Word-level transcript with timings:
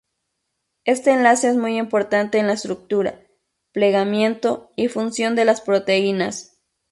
Este 0.83 1.11
enlace 1.11 1.47
es 1.49 1.55
muy 1.57 1.77
importante 1.77 2.39
en 2.39 2.47
la 2.47 2.53
estructura, 2.53 3.21
plegamiento 3.71 4.71
y 4.75 4.87
función 4.87 5.35
de 5.35 5.45
las 5.45 5.61
proteínas. 5.61 6.59